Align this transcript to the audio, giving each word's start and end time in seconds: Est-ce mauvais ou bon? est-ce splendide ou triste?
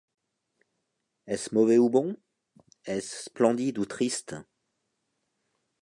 Est-ce 1.27 1.53
mauvais 1.53 1.77
ou 1.77 1.87
bon? 1.91 2.17
est-ce 2.85 3.25
splendide 3.25 3.77
ou 3.77 3.85
triste? 3.85 4.33